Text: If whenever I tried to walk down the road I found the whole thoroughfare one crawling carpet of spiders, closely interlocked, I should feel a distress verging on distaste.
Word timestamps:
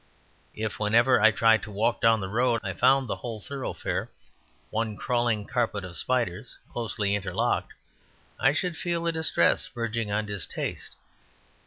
If 0.55 0.79
whenever 0.79 1.21
I 1.21 1.29
tried 1.29 1.61
to 1.61 1.69
walk 1.71 2.01
down 2.01 2.21
the 2.21 2.27
road 2.27 2.61
I 2.63 2.73
found 2.73 3.07
the 3.07 3.17
whole 3.17 3.39
thoroughfare 3.39 4.09
one 4.71 4.97
crawling 4.97 5.45
carpet 5.45 5.83
of 5.83 5.95
spiders, 5.95 6.57
closely 6.73 7.13
interlocked, 7.13 7.73
I 8.39 8.51
should 8.51 8.75
feel 8.75 9.05
a 9.05 9.11
distress 9.11 9.67
verging 9.67 10.11
on 10.11 10.25
distaste. 10.25 10.95